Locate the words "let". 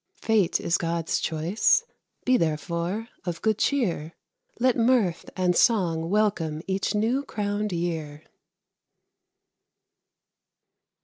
4.59-4.75